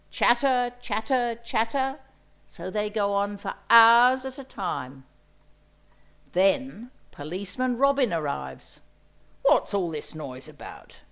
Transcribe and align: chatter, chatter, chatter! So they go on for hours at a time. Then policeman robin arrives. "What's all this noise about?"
chatter, 0.09 0.73
chatter, 0.81 1.35
chatter! 1.43 1.99
So 2.47 2.71
they 2.71 2.89
go 2.89 3.13
on 3.13 3.37
for 3.37 3.53
hours 3.69 4.25
at 4.25 4.39
a 4.39 4.43
time. 4.43 5.05
Then 6.31 6.89
policeman 7.11 7.77
robin 7.77 8.11
arrives. 8.11 8.79
"What's 9.43 9.75
all 9.75 9.91
this 9.91 10.15
noise 10.15 10.47
about?" 10.49 10.99